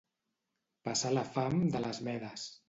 [0.89, 2.49] Passar la fam de les Medes.